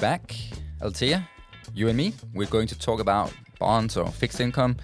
[0.00, 0.34] back.
[0.82, 1.28] Althea,
[1.74, 4.76] you and me, we're going to talk about bonds or fixed income.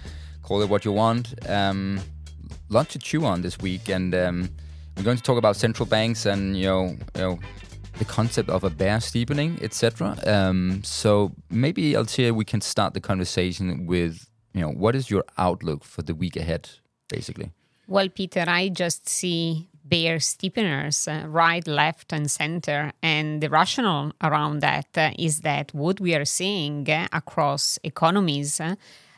[0.43, 1.33] Call it what you want.
[1.49, 1.99] Um,
[2.69, 4.49] lot to chew on this week, and um,
[4.95, 6.85] we're going to talk about central banks and you know,
[7.15, 7.39] you know
[7.97, 10.15] the concept of a bear steepening, etc.
[10.27, 15.23] Um, so maybe Althea, we can start the conversation with you know what is your
[15.39, 16.69] outlook for the week ahead,
[17.09, 17.51] basically.
[17.87, 22.91] Well, Peter, I just see bear steepeners uh, right, left, and center.
[23.01, 28.59] And the rationale around that uh, is that what we are seeing uh, across economies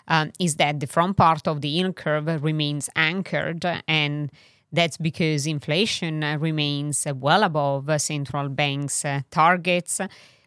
[0.07, 4.31] um, is that the front part of the yield curve remains anchored and
[4.71, 9.99] that's because inflation uh, remains well above central banks' targets,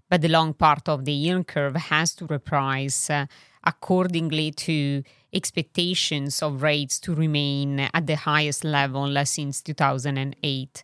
[0.09, 3.27] but the long part of the yield curve has to reprice
[3.65, 10.83] accordingly to expectations of rates to remain at the highest level since 2008.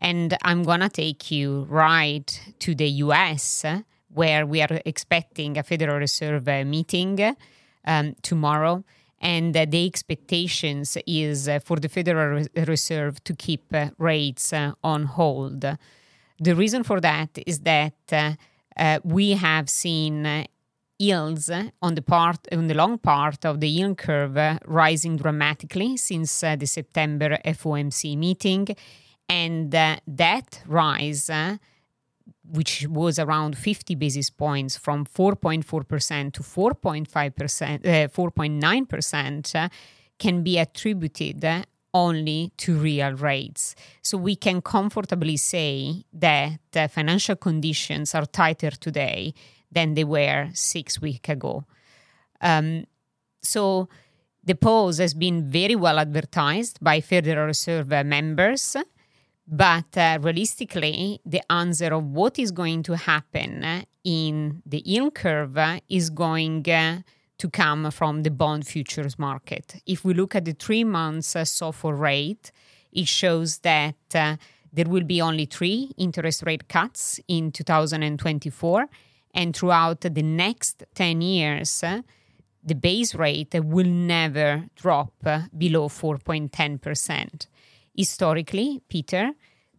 [0.00, 3.64] And I'm going to take you right to the US,
[4.08, 7.36] where we are expecting a Federal Reserve meeting
[7.84, 8.84] um, tomorrow.
[9.20, 15.04] And the expectations is uh, for the Federal Reserve to keep uh, rates uh, on
[15.04, 15.60] hold.
[16.40, 18.36] The reason for that is that
[18.76, 20.46] uh, we have seen
[21.00, 21.50] yields
[21.82, 26.54] on the part on the long part of the yield curve rising dramatically since uh,
[26.56, 28.68] the September FOMC meeting,
[29.28, 31.30] and uh, that rise.
[31.30, 31.56] Uh,
[32.52, 39.68] which was around 50 basis points from 4.4% to 4.5%, 4.9%, uh,
[40.18, 41.44] can be attributed
[41.94, 43.76] only to real rates.
[44.02, 49.32] So we can comfortably say that financial conditions are tighter today
[49.70, 51.64] than they were six weeks ago.
[52.40, 52.84] Um,
[53.42, 53.88] so
[54.42, 58.76] the pause has been very well advertised by Federal Reserve members,
[59.46, 65.58] but uh, realistically, the answer of what is going to happen in the yield curve
[65.88, 67.00] is going uh,
[67.38, 69.82] to come from the bond futures market.
[69.86, 72.52] If we look at the three months uh, SOFR rate,
[72.92, 74.36] it shows that uh,
[74.72, 78.86] there will be only three interest rate cuts in 2024
[79.34, 81.84] and throughout the next 10 years,
[82.62, 85.12] the base rate will never drop
[85.56, 87.46] below 4.10%.
[87.96, 89.32] Historically, Peter,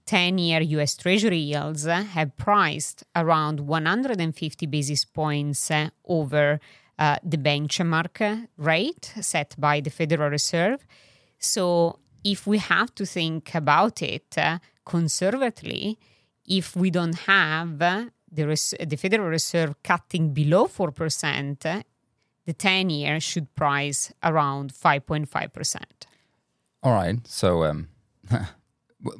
[0.05, 5.71] 10 year US Treasury yields have priced around 150 basis points
[6.05, 6.59] over
[6.99, 10.85] uh, the benchmark rate set by the Federal Reserve.
[11.39, 15.97] So, if we have to think about it uh, conservatively,
[16.45, 21.83] if we don't have the, res- the Federal Reserve cutting below 4%,
[22.45, 25.81] the 10 year should price around 5.5%.
[26.83, 27.25] All right.
[27.27, 27.89] So, um,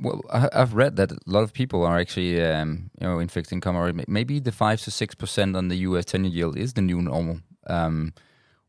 [0.01, 3.51] well, I've read that a lot of people are actually, um, you know, in fixed
[3.51, 6.81] income, or maybe the 5 to 6% on the US 10 year yield is the
[6.81, 7.39] new normal.
[7.67, 8.13] Um,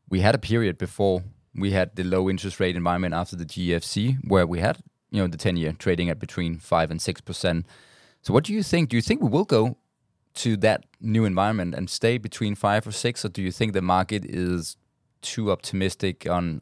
[0.09, 1.23] we had a period before
[1.55, 4.79] we had the low interest rate environment after the GFC where we had,
[5.11, 7.65] you know, the 10 year trading at between 5 and 6%.
[8.21, 8.89] So, what do you think?
[8.89, 9.77] Do you think we will go
[10.35, 13.81] to that new environment and stay between five or six, or do you think the
[13.81, 14.77] market is
[15.21, 16.59] too optimistic on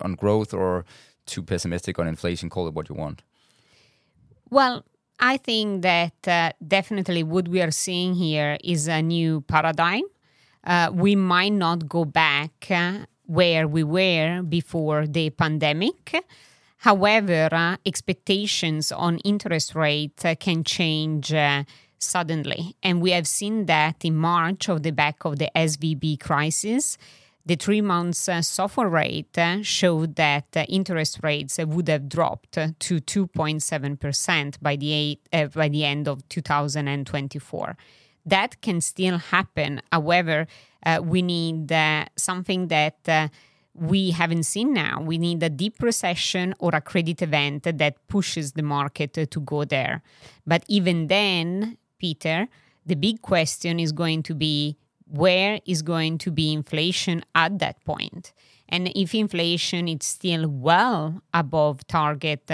[0.00, 0.84] on growth or
[1.26, 2.50] too pessimistic on inflation?
[2.50, 3.22] Call it what you want.
[4.50, 4.84] Well,
[5.18, 10.02] I think that uh, definitely what we are seeing here is a new paradigm.
[10.64, 16.24] Uh, we might not go back uh, where we were before the pandemic.
[16.78, 21.64] However, uh, expectations on interest rate uh, can change uh,
[22.04, 22.76] suddenly.
[22.82, 26.98] And we have seen that in March of the back of the SVB crisis.
[27.46, 28.42] The three months uh,
[28.86, 35.28] rate uh, showed that uh, interest rates would have dropped to 2.7% by the, eight,
[35.30, 37.76] uh, by the end of 2024.
[38.24, 39.82] That can still happen.
[39.92, 40.46] However,
[40.86, 43.30] uh, we need uh, something that
[43.74, 45.02] we haven't seen now.
[45.02, 49.64] We need a deep recession or a credit event that pushes the market to go
[49.64, 50.02] there.
[50.46, 52.48] But even then, Peter,
[52.84, 57.82] the big question is going to be where is going to be inflation at that
[57.86, 58.34] point?
[58.68, 62.50] And if inflation is still well above target,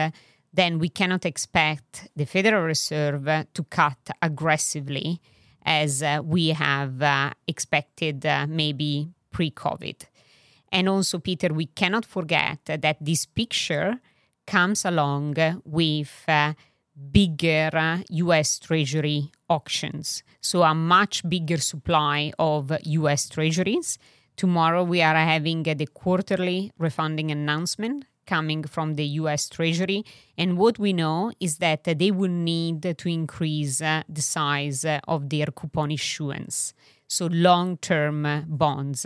[0.52, 3.24] then we cannot expect the Federal Reserve
[3.56, 5.20] to cut aggressively
[5.64, 10.02] as uh, we have uh, expected uh, maybe pre COVID.
[10.70, 13.98] And also, Peter, we cannot forget that this picture
[14.46, 16.12] comes along with
[17.12, 20.22] bigger US Treasury auctions.
[20.40, 23.98] So, a much bigger supply of US Treasuries.
[24.36, 30.04] Tomorrow, we are having the quarterly refunding announcement coming from the US Treasury.
[30.38, 35.28] And what we know is that they will need to increase uh, the size of
[35.28, 36.72] their coupon issuance,
[37.08, 39.04] so long term bonds.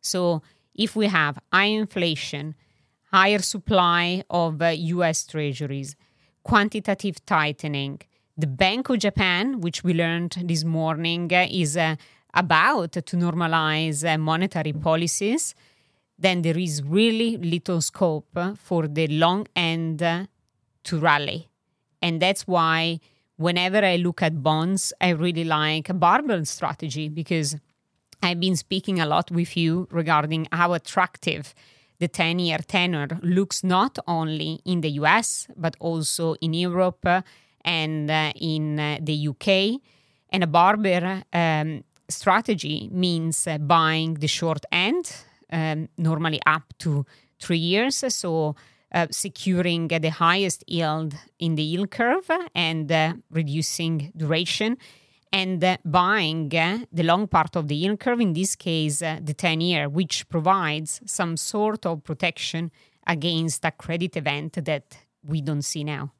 [0.00, 0.42] So
[0.74, 2.54] if we have high inflation,
[3.12, 5.96] higher supply of US Treasuries,
[6.46, 8.00] quantitative tightening,
[8.38, 11.96] the Bank of Japan, which we learned this morning, is uh,
[12.34, 15.56] about to normalize uh, monetary policies,
[16.16, 19.98] then there is really little scope for the long end
[20.84, 21.48] to rally.
[22.00, 23.00] And that's why
[23.36, 27.56] whenever I look at bonds, I really like a barbell strategy because
[28.22, 31.54] I've been speaking a lot with you regarding how attractive
[31.98, 37.06] the 10 year tenor looks not only in the US, but also in Europe
[37.64, 39.80] and uh, in uh, the UK.
[40.30, 45.12] And a barbell um, strategy means uh, buying the short end,
[45.52, 47.04] um, normally up to
[47.40, 48.04] three years.
[48.08, 48.54] So
[48.92, 54.76] uh, securing the highest yield in the yield curve and uh, reducing duration
[55.36, 59.88] and buying the long part of the yield curve, in this case, the 10 year,
[59.88, 62.70] which provides some sort of protection
[63.06, 66.12] against a credit event that we don't see now.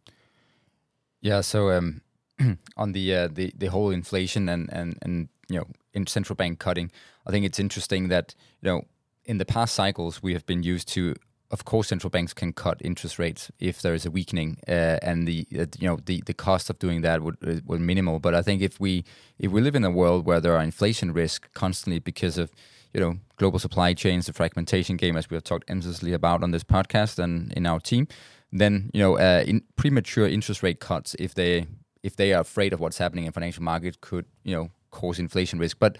[1.23, 1.41] Yeah.
[1.41, 2.03] So um,
[2.77, 6.59] on the uh, the the whole inflation and and and you know in central bank
[6.59, 6.91] cutting,
[7.27, 8.83] I think it's interesting that you know
[9.25, 11.15] in the past cycles we have been used to.
[11.50, 15.28] Of course, central banks can cut interest rates if there is a weakening, uh, and
[15.28, 18.19] the uh, you know the, the cost of doing that would uh, would minimal.
[18.19, 19.04] But I think if we
[19.38, 22.50] if we live in a world where there are inflation risk constantly because of
[22.93, 26.50] you know global supply chains, the fragmentation game, as we have talked endlessly about on
[26.50, 28.08] this podcast and in our team,
[28.50, 31.66] then you know uh, in premature interest rate cuts, if they
[32.02, 35.58] if they are afraid of what's happening in financial markets, could you know cause inflation
[35.58, 35.78] risk.
[35.78, 35.98] But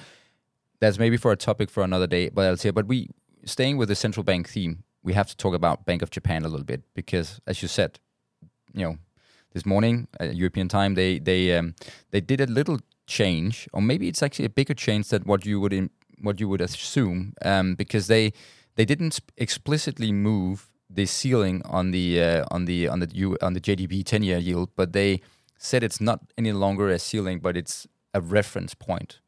[0.81, 2.31] that's maybe for a topic for another day.
[2.31, 3.11] But I'll say, but we
[3.45, 6.49] staying with the central bank theme, we have to talk about Bank of Japan a
[6.49, 8.01] little bit because, as you said,
[8.75, 8.99] you know,
[9.55, 11.75] this morning uh, European time, they they um,
[12.11, 15.61] they did a little change, or maybe it's actually a bigger change than what you
[15.61, 18.33] would in, what you would assume, um, because they
[18.75, 23.53] they didn't explicitly move the ceiling on the uh, on the on the U, on
[23.55, 25.21] the JGB ten year yield, but they
[25.57, 29.21] said it's not any longer a ceiling, but it's a reference point.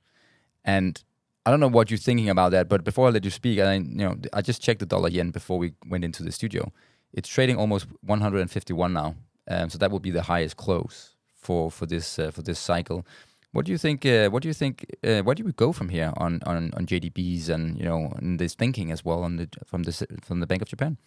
[0.64, 1.02] And
[1.48, 3.76] I don't know what you're thinking about that, but before I let you speak, I
[3.76, 6.70] you know I just checked the dollar yen before we went into the studio.
[7.14, 9.14] It's trading almost 151 now,
[9.50, 13.06] um, so that will be the highest close for for this uh, for this cycle.
[13.52, 14.04] What do you think?
[14.04, 14.84] Uh, what do you think?
[15.02, 18.38] Uh, where do we go from here on, on, on JGBs and you know and
[18.38, 20.98] this thinking as well on the from this from the Bank of Japan?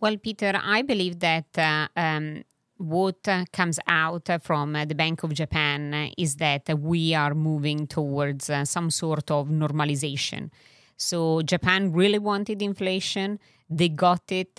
[0.00, 2.42] Well, Peter, I believe that uh, um,
[2.78, 8.64] what comes out from the Bank of Japan is that we are moving towards uh,
[8.64, 10.50] some sort of normalization.
[10.96, 13.38] So, Japan really wanted inflation,
[13.70, 14.58] they got it,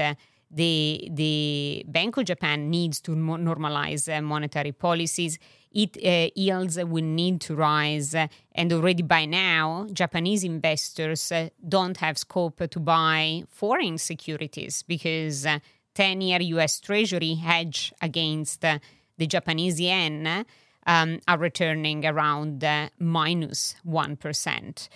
[0.54, 5.40] the the Bank of Japan needs to normalize uh, monetary policies.
[5.72, 11.50] It uh, yields will need to rise, uh, and already by now, Japanese investors uh,
[11.68, 15.48] don't have scope to buy foreign securities because
[15.96, 16.80] 10-year uh, U.S.
[16.80, 18.78] Treasury hedge against uh,
[19.18, 20.46] the Japanese yen
[20.86, 24.90] um, are returning around minus minus minus one percent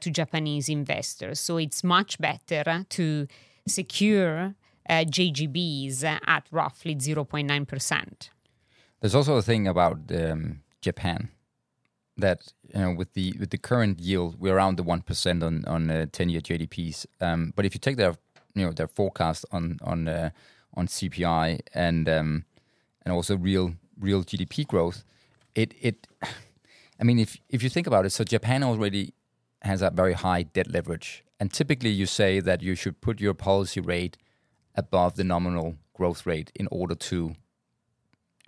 [0.00, 1.40] to Japanese investors.
[1.40, 3.26] So it's much better to
[3.66, 4.54] secure
[4.90, 8.28] JGBs at roughly 0.9%.
[9.00, 11.30] There's also a thing about um, Japan
[12.20, 15.64] that you know with the with the current yield we're around the one percent on
[15.66, 17.06] on uh, ten year JGBs.
[17.20, 18.14] Um, but if you take their
[18.54, 20.30] you know their forecast on on uh,
[20.74, 22.44] on CPI and um,
[23.04, 25.04] and also real real GDP growth,
[25.54, 26.06] it it
[27.00, 29.14] I mean, if if you think about it, so Japan already
[29.62, 33.34] has a very high debt leverage, and typically you say that you should put your
[33.34, 34.16] policy rate
[34.80, 37.34] above the nominal growth rate in order to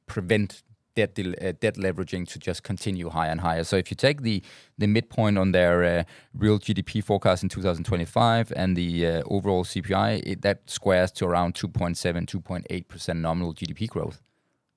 [0.06, 0.62] prevent
[0.94, 3.64] debt uh, debt leveraging to just continue higher and higher.
[3.64, 4.42] So if you take the
[4.78, 10.22] the midpoint on their uh, real GDP forecast in 2025 and the uh, overall CPI,
[10.26, 11.96] it, that squares to around 2.7,
[12.26, 14.20] 2.8 percent nominal GDP growth,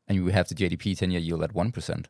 [0.08, 2.08] and you have the JGB 10-year yield at one percent.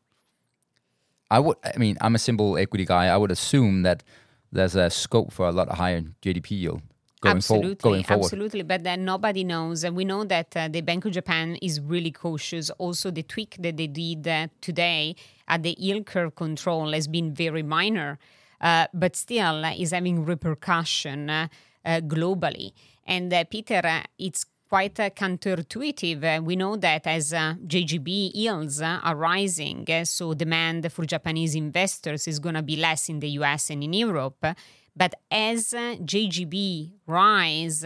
[1.31, 3.05] I would, I mean, I'm a simple equity guy.
[3.07, 4.03] I would assume that
[4.51, 6.81] there's a scope for a lot higher JGB yield
[7.25, 8.25] going, absolutely, for, going forward.
[8.25, 9.83] Absolutely, but then nobody knows.
[9.83, 12.69] And we know that uh, the Bank of Japan is really cautious.
[12.71, 15.15] Also, the tweak that they did uh, today
[15.47, 18.17] at the yield curve control has been very minor,
[18.61, 21.47] uh, but still is having repercussion uh,
[21.85, 22.73] uh, globally.
[23.05, 23.81] And uh, Peter,
[24.17, 26.23] it's quite uh, counterintuitive.
[26.23, 32.27] Uh, we know that as uh, JGB yields are rising, so demand for Japanese investors
[32.27, 34.45] is going to be less in the US and in Europe.
[34.95, 37.85] But as JGB rise,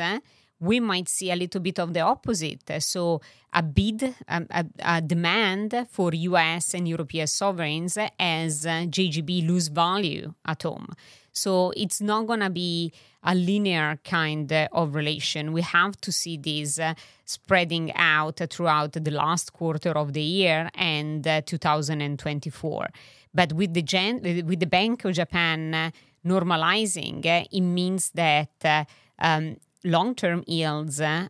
[0.60, 2.70] we might see a little bit of the opposite.
[2.84, 3.22] So,
[3.54, 10.34] a bid, um, a, a, demand for US and European sovereigns as JGB lose value
[10.46, 10.90] at home.
[11.32, 12.92] So, it's not going to be
[13.24, 15.54] a linear kind of relation.
[15.54, 16.94] We have to see this uh,
[17.26, 22.88] spreading out throughout the last quarter of the year and uh, 2024.
[23.34, 25.92] But with the, gen- with the Bank of Japan uh,
[26.26, 28.86] normalizing, uh, it means that uh,
[29.20, 31.28] um, long term yields uh,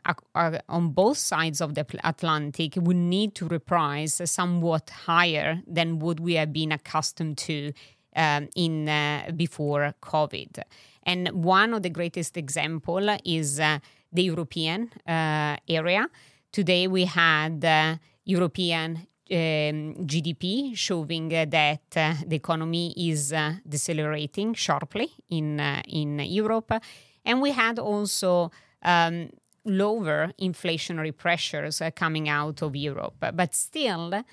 [0.68, 6.34] on both sides of the Atlantic would need to reprice somewhat higher than what we
[6.34, 7.72] have been accustomed to
[8.16, 10.62] um, in uh, before COVID.
[11.04, 13.80] And one of the greatest example is uh,
[14.12, 16.08] the European area.
[16.52, 24.54] Today we had European um, GDP showing uh, that uh, the economy is uh, decelerating
[24.54, 26.72] sharply in in Europe,
[27.26, 28.52] and we had also
[28.84, 29.30] um,
[29.66, 33.26] lower inflationary pressures coming out of Europe.
[33.34, 34.24] But still,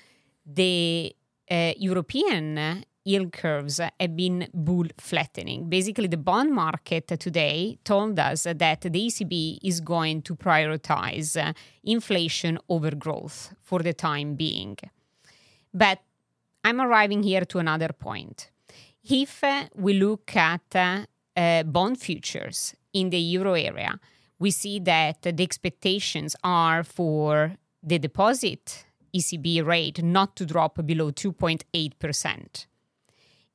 [0.45, 1.15] the
[1.77, 5.69] European yield curves have been bull flattening.
[5.69, 11.53] Basically, the bond market today told us that the ECB is going to prioritize uh,
[11.83, 14.77] inflation over growth for the time being.
[15.73, 15.99] But
[16.63, 18.51] I'm arriving here to another point.
[19.09, 23.99] If uh, we look at uh, uh, bond futures in the euro area,
[24.37, 28.85] we see that the expectations are for the deposit
[29.15, 32.65] ECB rate not to drop below 2.8%.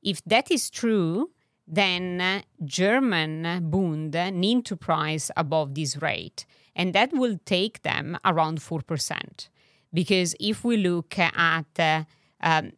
[0.03, 1.31] If that is true,
[1.67, 6.45] then German Bund need to price above this rate,
[6.75, 9.49] and that will take them around 4%.
[9.93, 12.03] Because if we look at uh,
[12.41, 12.73] um,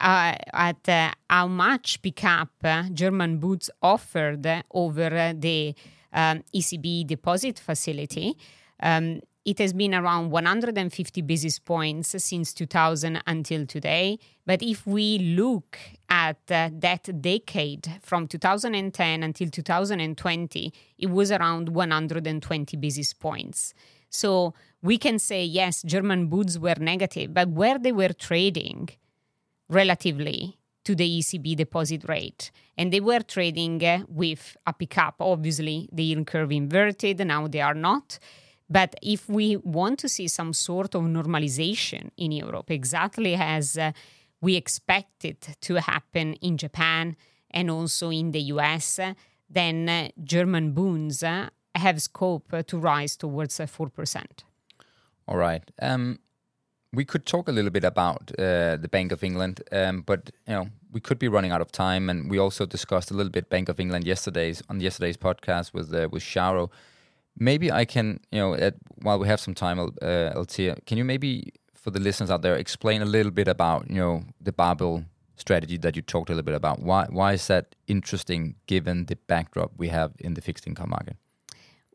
[0.00, 5.74] uh, at uh, how much pickup uh, German Bunds offered over the
[6.12, 8.36] um, ECB deposit facility,
[8.82, 14.18] um, it has been around 150 basis points since 2000 until today.
[14.44, 15.78] But if we look
[16.10, 23.72] at uh, that decade from 2010 until 2020, it was around 120 basis points.
[24.10, 28.88] So we can say, yes, German Bunds were negative, but where they were trading
[29.68, 32.50] relatively to the ECB deposit rate.
[32.76, 35.16] And they were trading uh, with a pickup.
[35.20, 38.18] Obviously, the yield curve inverted, now they are not.
[38.68, 43.92] But if we want to see some sort of normalization in Europe, exactly as uh,
[44.40, 47.16] we expect it to happen in Japan
[47.50, 49.14] and also in the US, uh,
[49.48, 54.24] then uh, German Bunds uh, have scope to rise towards 4%.
[55.28, 55.62] All right.
[55.80, 56.18] Um,
[56.92, 60.54] we could talk a little bit about uh, the Bank of England, um, but you
[60.54, 63.50] know we could be running out of time, and we also discussed a little bit
[63.50, 66.70] Bank of England yesterday's on yesterday's podcast with uh, with Charu.
[67.38, 71.04] Maybe I can, you know, at, while we have some time, uh, Althea, can you
[71.04, 75.04] maybe, for the listeners out there, explain a little bit about, you know, the barbell
[75.36, 76.80] strategy that you talked a little bit about?
[76.80, 81.16] Why, why is that interesting given the backdrop we have in the fixed income market?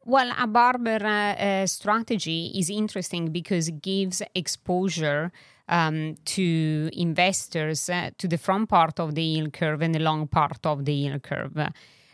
[0.04, 5.32] Well, a barbell uh, uh, strategy is interesting because it gives exposure
[5.70, 10.28] um, to investors uh, to the front part of the yield curve and the long
[10.28, 11.58] part of the yield curve.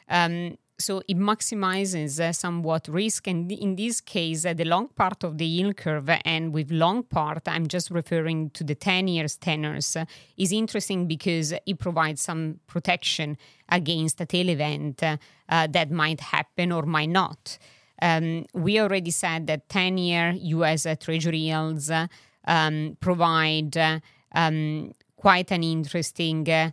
[0.10, 3.28] Um, so it maximizes uh, somewhat risk.
[3.28, 7.04] And in this case uh, the long part of the yield curve and with long
[7.04, 10.06] part i'm just referring to the 10 years tenors uh,
[10.38, 13.38] is interesting because it provides some protection
[13.70, 15.18] against a tail event uh,
[15.50, 17.58] uh, that might happen or might not.
[18.02, 21.92] Um, we already said that 10 year us uh, treasury yields
[22.46, 23.76] um, provide
[24.34, 26.72] um, quite an interesting uh,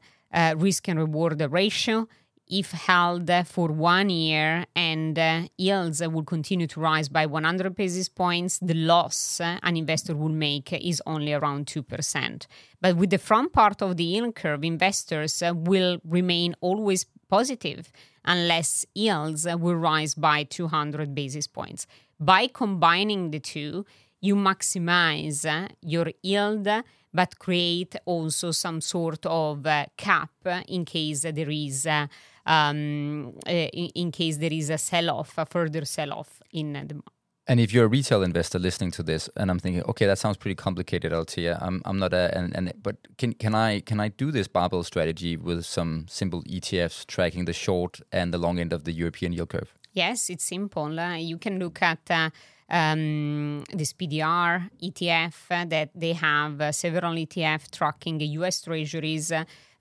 [0.56, 2.06] risk and reward ratio
[2.48, 8.08] if held for one year and uh, yields will continue to rise by 100 basis
[8.08, 12.46] points, the loss an investor will make is only around 2%.
[12.80, 17.90] But with the front part of the yield curve, investors will remain always positive
[18.24, 21.86] unless yields will rise by 200 basis points.
[22.20, 23.84] By combining the two,
[24.20, 26.68] you maximize your yield
[27.14, 30.30] but create also some sort of uh, cap
[30.66, 32.08] in case there is uh,
[32.46, 36.72] um, uh, in, in, case there is a sell off, a further sell off in
[36.72, 37.12] the market.
[37.46, 40.36] and if you're a retail investor listening to this, and I'm thinking, okay, that sounds
[40.36, 41.58] pretty complicated, Althea.
[41.60, 44.82] I'm, I'm not a, and, and but can can I can I do this barbell
[44.82, 49.32] strategy with some simple ETFs tracking the short and the long end of the European
[49.32, 49.74] yield curve?
[49.92, 50.98] Yes, it's simple.
[50.98, 52.30] Uh, you can look at uh,
[52.68, 59.32] um, SPDR ETF uh, that they have uh, several ETF tracking US Treasuries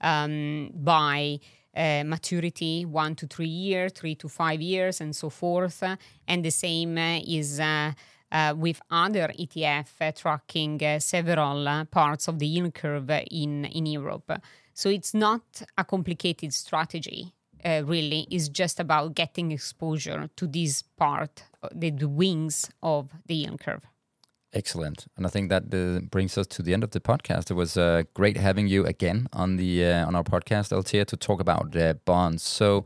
[0.02, 1.40] um, by
[1.76, 5.84] uh, maturity one to three years, three to five years, and so forth.
[6.28, 7.94] And the same uh, is uh,
[8.32, 14.32] uh, with other ETF tracking several parts of the yield curve in, in Europe.
[14.74, 17.34] So it's not a complicated strategy.
[17.66, 23.36] Uh, really is just about getting exposure to this part, the, the wings of the
[23.36, 23.88] yield curve.
[24.56, 27.50] Excellent, and I think that uh, brings us to the end of the podcast.
[27.50, 31.18] It was uh, great having you again on the uh, on our podcast, Althea, to
[31.18, 32.44] talk about uh, bonds.
[32.44, 32.86] So,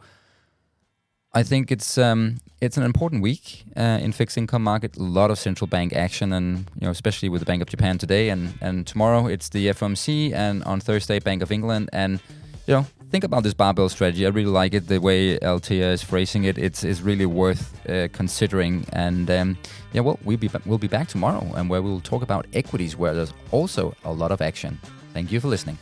[1.33, 4.95] I think it's um, it's an important week uh, in fixed income market.
[4.95, 7.97] A lot of central bank action, and you know, especially with the Bank of Japan
[7.97, 12.21] today, and and tomorrow it's the FOMC, and on Thursday Bank of England, and
[12.65, 14.25] you know, think about this barbell strategy.
[14.25, 14.87] I really like it.
[14.87, 18.85] The way Althea is phrasing it, it's, it's really worth uh, considering.
[18.93, 19.57] And um,
[19.93, 23.13] yeah, well, we'll be we'll be back tomorrow, and where we'll talk about equities, where
[23.13, 24.79] there's also a lot of action.
[25.13, 25.77] Thank you for listening.